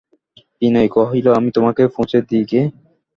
বিনয় 0.61 0.89
কহিল, 0.95 1.27
আমি 1.37 1.49
তোমাকে 1.51 1.83
পৌঁছে 1.95 2.17
দিই 2.29 2.43
গে। 2.51 2.61